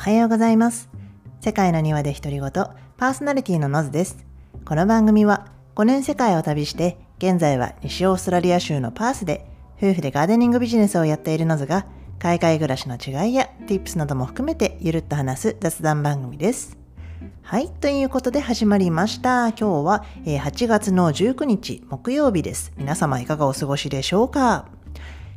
[0.00, 0.88] おはようございます
[1.42, 4.24] 世界の庭で独り言パーソナリティのノズです
[4.64, 11.84] この番組は5年世界を旅して現在は西オーストラリア州のパースで夫婦でガーデニングビジネスをやっているノズが
[12.18, 16.78] 海外暮らしの違いや Tips なども含めてゆるっと話す雑談番組です
[17.42, 17.68] はい。
[17.68, 19.48] ということで始まりました。
[19.48, 22.72] 今日は8月の19日木曜日です。
[22.76, 24.68] 皆様いかがお過ごしでしょうか？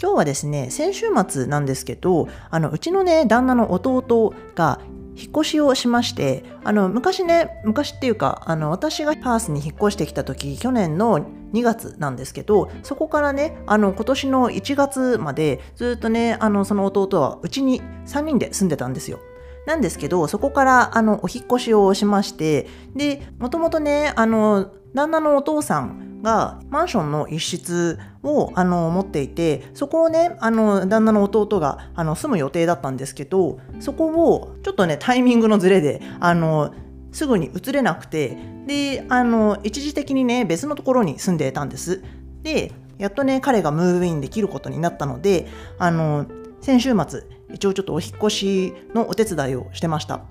[0.00, 4.80] 今日はですね、先週末なんですけど、あの、うちのね、旦那の弟が
[5.16, 11.20] 引っ越しをしまして、あの、昔ね、昔っていうか、あの、私がパースに引っ越してきた時、去年の
[11.52, 19.20] 2月なんですけど、そこからね、あの、今年の1月までずっとね、あの、その弟はうちに3人で住んでたんですよ。
[19.66, 36.74] なんですけど、そこからあのお引っ越しをしまして、で、もともとね、あの、旦那のお父さんがマンションの一室をあの持っていてそこをねあの旦那の弟があの住む予定だったんですけどそこをちょっとねタイミングのずれであの
[37.12, 42.02] すぐに移れなくてであの一時的にね別のところに住んでいたんです。
[42.42, 45.46] でやっとね彼がムーブインできることになったので
[45.78, 46.26] あの
[46.60, 47.22] 先週末
[47.52, 50.22] 一応ちょっとお引越しのお手伝いをしてました。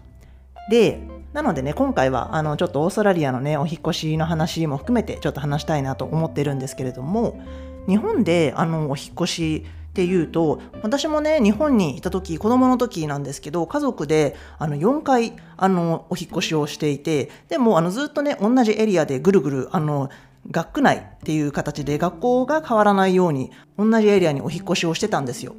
[0.69, 1.01] で
[1.33, 7.41] なのでね、今回はあのちょっとオーストラリアのね、お引越しの話も含めてちょっと話したいなと思ってるんですけれども、
[7.87, 20.09] 日本であのお引越しっていうと私もね日本にいた時子供の時なんですけど家族であの4回あのお引越しをしていてでもあのずっとね同じエリアでぐるぐるあの
[20.49, 25.55] 学区内っていう形で学校が変わらないように同じエリアにお引越しをしてたんですよ。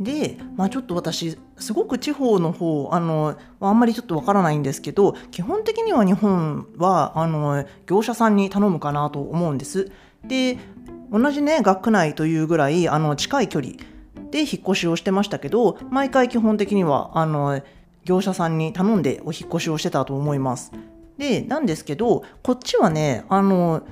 [0.00, 9.92] で、まあ、ちょっと私すごく地方の方あのあんまりちょっとわからないんですけど基本的には日本はあの業者さんに頼むかなと思うんです。
[10.24, 10.58] で
[11.12, 13.74] 同じね学区内というぐらいあの近い距離
[14.30, 17.60] で引っ越しをしてましたけど毎回基本的にはあの
[18.04, 20.72] 業者さんに頼んでお引っ越しをしてたと思います。
[21.18, 23.82] でなんですけどこっちはねあの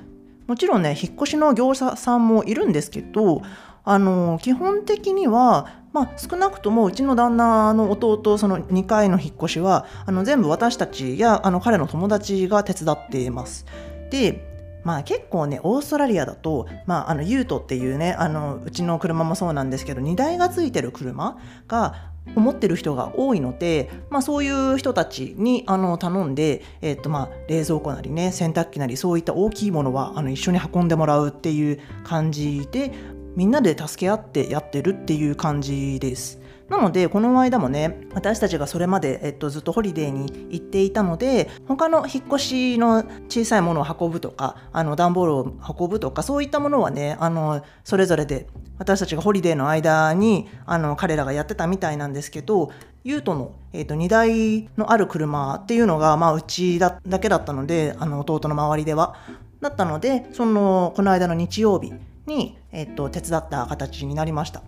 [0.47, 3.43] もちろんね引っ越しの業者さんもいるんですけど
[3.89, 13.65] あの基本的にはまあ、少なくともうちの旦那の弟その2回の引っ越しはあの全部私たちやあの彼の友達が手伝っています。
[14.11, 14.47] で
[14.83, 32.91] まあ結構ねオーストラリアだと、まあ、あのユートっていうねあのうちの車もそうなんですけど荷台がついてる車が思ってる人が多いので、まあ、そういう人たちにあの頼んで、えーとまあ、冷蔵庫なりね洗濯機なりそういった大きいものはあの一緒に運んでもらうっていう感じで
[33.35, 36.39] みんなで助け合ってやってるっていう感じです。
[36.69, 48.47] なのでこの間もね私たちがそれまで、えっと、ずっとホリデーに行っていたので他の引っ越しの小さいものを運ぶとかあの段ボールを運ぶとかそういったものはねあのそれぞれで
[48.77, 52.71] 私たちがホリデーの間にあの彼らがやってたみたいなんですけど
[53.03, 59.15] ute の、えーと、荷台のある車っていうのが、まあ、うちだけだったのであの弟の周りでは。
[59.61, 61.91] だったのでそのこの間の日曜日
[62.29, 64.61] に、えっと、手伝った形になりました。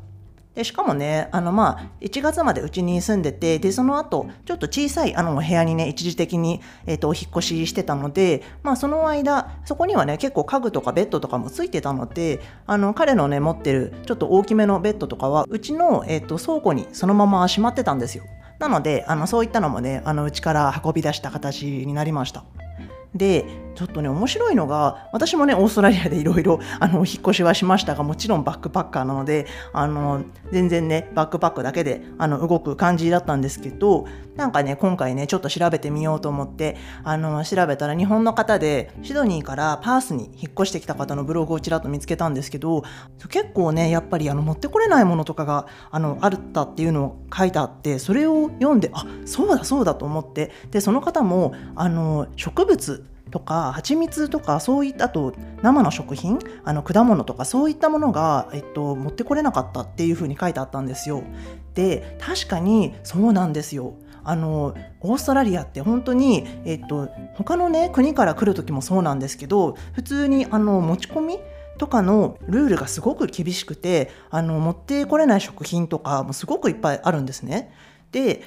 [0.53, 18.25] でしかもねあのまあ1月までうちに住んでてでその後ちょっと小さいあの部屋にね一時的に、えーと、お引っ越ししてたので、まあ、その間そこにはね結構家具とかベッドとかもついてたのであの彼のね持ってるちょっと大きめのベッドとかはうちの、えーと倉庫にそのまましまってたんですよ。
[18.59, 22.43] なのであのそういったのもねあのうちから運び出した形になりました。
[23.15, 23.45] で
[23.75, 26.59] ちょっとね面白いのが私もねオーストラリアでいろいろ
[26.93, 34.05] お引っ越しはしましたがもちろんバックパッカーなのであの全然ねバックパックだけであの動く感じだったんですけど
[34.35, 42.83] なんかね今回ねちょっと調べてみようと思ってあの調べたら日本の方でシドニーからパースに引っ越してきた方のブログをちらっと見つけたんですけど
[43.29, 61.23] 結構ねやっぱりあの持ってこれないものとかがあのあったっていうのを書いてあってそれを読んであそうだそうだと思ってでその方もあの植物とか蜂蜜とかそういったあと生の食品あの果物とかそういったものが、えっと、持ってこれなかったっていうふうに書いてあったんですよ。
[61.73, 63.95] で確かにそうなんですよ。
[64.23, 71.39] あのオーストラリアって本当に、えっと、他のね国から来る時もそうなんですけど普通にあの持ち込み
[71.79, 77.73] とかのルールがすごく厳しくてあの持ってこれない食品とかもすごくいっぱいあるんですね。
[78.11, 78.43] で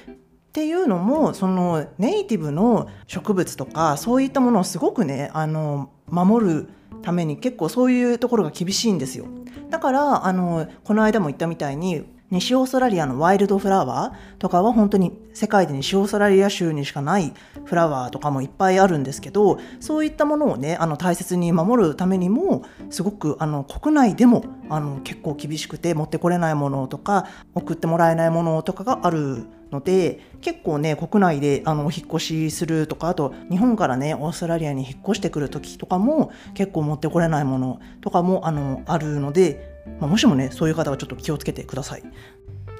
[0.55, 6.69] っていうのもそのネイティブの植物とかそういったものをすごくねあの守る
[7.01, 9.25] ために結構そういうところが厳しいんですよ。
[9.69, 12.05] だからあのこの間も言ったみたいに
[12.35, 17.33] 西オーストラリアのワイルドフラワーとかは本当に世界で西オーストラリア州にしかない
[17.63, 42.03] フラワーとかもいっぱいあるんですけどそういったものをねあの大切に守るためにもすごくあの国内でもあの結構厳しくて持ってこれないものとか送ってもらえないものとかがあるので結構ね国内であのお引越しするとかあと日本からねオーストラリアに引っ越してくる時とかも結構持ってこれないものとかもあのあるので、まあ、もしもねそういう方はちょっと気をつけてください。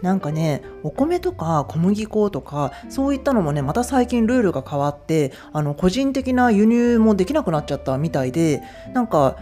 [0.02, 8.62] なんかねお米とか小麦粉とかそういったのもねまた最近ルールが変わってあの個人的な輸入もできなくなっちゃったみたいで
[8.94, 9.40] なんか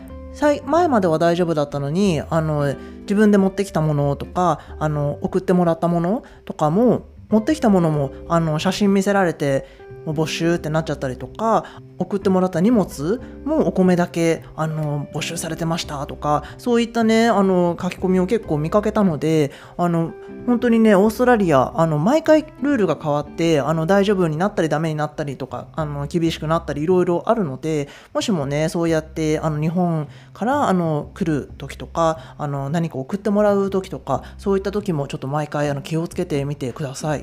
[0.66, 9.66] 前までは大丈夫だったのにあの自分で持ってきたものとかあの送ってもらったものとかも持ってきたものもあの写真見せられて
[10.06, 20.14] 募集ってなっちゃったりとか送ってもらった荷物もお米だけあの募集されてましたとかそういったねあの書き込みを結構見かけたのであの
[20.46, 37.23] 本当にねオーストラリアあの毎回ルールが変わってあの大丈夫になったりダメになったりとかあの厳しくなったりいろいろあるのでもしもねそうやってあの日本からあの来る時とかあの何か送ってもらう時とかそういった時もちょっと毎回あの気をつけてみてください。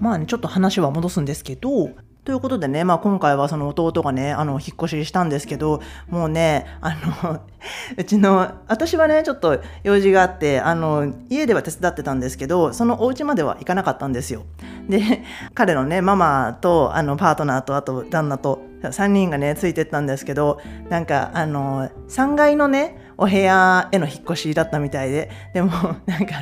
[0.00, 1.90] まあねちょっと話は戻すんですけど
[2.28, 5.80] ということでね、まあ、今回はその弟がね、あの、引っ越ししたんですけど、
[6.10, 6.90] もうね、あ
[7.24, 7.40] の、
[7.96, 14.42] うちの、私はね、ちょっと用事があって、あの、家では手伝ってたんですけど、そのお家までは行かなかったんですよ。
[14.90, 15.00] で、
[15.54, 20.60] 彼のね、ママと、あの、パートナーと、あと旦那と、3人がね、ついてったんですけど、
[20.90, 25.70] なんか、あの、3階のね、お部屋への引っ越しだったみたいで、でも、
[26.04, 26.34] なんか、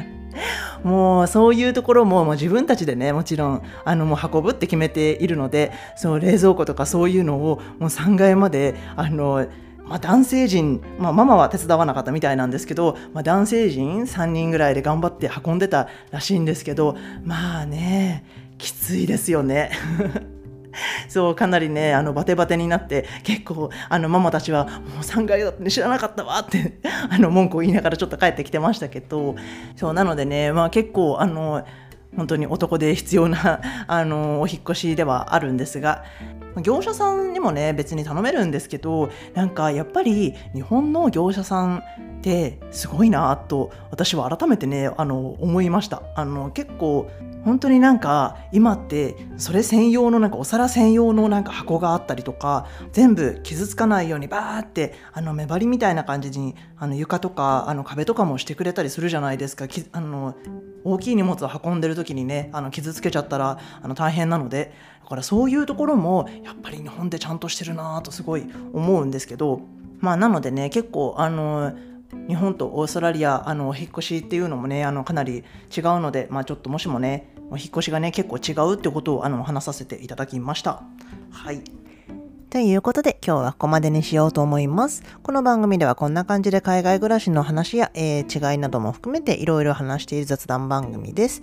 [0.83, 9.47] もうそういうところももう自分たちでねもちろんあのもう運ぶって決めているのでその冷蔵庫とかそういうのをもう3階まであの
[9.87, 18.25] まあ、男性陣、まあ、ママは手伝わなかったみたいなんですけど、まあ、男性陣3人ぐらいで頑張って運んでたらしいんですけどまあね
[18.59, 19.71] きついですよね。
[21.17, 26.79] そうかなりねあのバテバテになって結構あのママたちはもう3階だって知らなかったわって
[27.09, 29.35] あの文句を言いながらちょっと帰ってきてましたけど
[29.77, 31.65] そうなのでね、まあ、結構あの
[32.15, 36.05] 本当に男で必要な あのお引越しではあるんですが
[36.61, 46.03] 業者さんにもね別に頼めるんですけどなんかやっぱり日本の業者さんってすごいなと私は改めてねあの思いました。
[46.15, 47.09] あの結構
[47.47, 59.67] 本当になんか今ってそれ専用のなんかお皿専用のなんか箱があったりとか全部傷つかないようにバーってあの目張りみたいな感じにあの床とかあの壁とかもしてくれたりするじゃないですか。
[59.93, 60.35] あの
[60.83, 64.73] 大きい荷物を運んでる時にねあの傷つけちゃったらあの大変なので。
[65.05, 69.61] だからそういうところもやっぱり日本でちゃんとしてるなとすごい思うんですけど。
[70.01, 71.73] まあなのでね結構あの
[72.29, 75.45] 日本とオーストラリアあのお引越しっていうのもねあのかなり
[75.77, 80.83] 違うので、まあ、ちょっともしもね引っ越しがね結構違うってことをあの話させていただきました。
[81.31, 81.63] はい
[82.49, 85.03] ということで今日はここまでにしようと思います。
[85.23, 91.43] この番組ではこんな感じで海外暮らしの話や、えー、違いなども含めていろいろ話している雑談番組です。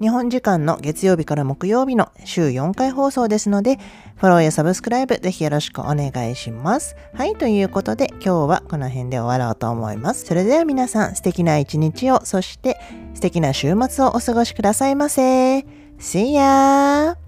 [0.00, 3.78] 日本時間の月曜日から木曜日の週4回放送ですので、
[4.16, 6.96] フォローやサブスクライブぜひよろしくお願いします。
[7.14, 10.24] はい、ということで今日はこの辺で終わろうと思います。
[10.24, 12.78] それでは皆さん素敵な一日を、そして
[13.14, 15.64] 素敵な週末をお過ごしくださいませ。
[15.98, 17.23] See ya!